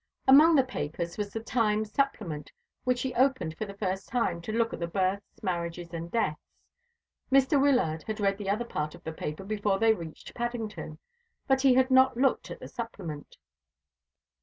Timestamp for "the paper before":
9.03-9.77